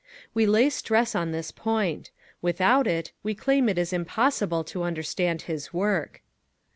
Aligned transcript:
We 0.33 0.47
lay 0.47 0.71
stress 0.71 1.13
on 1.13 1.29
this 1.31 1.51
point. 1.51 2.09
Without 2.41 2.87
it 2.87 3.11
we 3.21 3.35
claim 3.35 3.69
it 3.69 3.77
is 3.77 3.93
impossible 3.93 4.63
to 4.63 4.81
understand 4.81 5.43
his 5.43 5.73
work. 5.75 6.23